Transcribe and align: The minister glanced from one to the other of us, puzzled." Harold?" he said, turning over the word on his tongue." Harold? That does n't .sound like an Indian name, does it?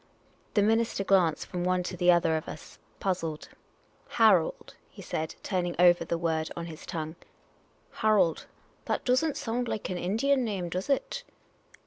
The 0.55 0.63
minister 0.63 1.03
glanced 1.03 1.45
from 1.45 1.63
one 1.63 1.83
to 1.83 1.95
the 1.95 2.11
other 2.11 2.35
of 2.35 2.47
us, 2.49 2.79
puzzled." 2.99 3.49
Harold?" 4.17 4.73
he 4.89 5.03
said, 5.03 5.35
turning 5.43 5.75
over 5.77 6.03
the 6.03 6.17
word 6.17 6.49
on 6.57 6.65
his 6.65 6.87
tongue." 6.87 7.15
Harold? 8.01 8.47
That 8.85 9.05
does 9.05 9.23
n't 9.23 9.37
.sound 9.37 9.67
like 9.67 9.91
an 9.91 9.99
Indian 9.99 10.43
name, 10.43 10.69
does 10.69 10.89
it? 10.89 11.23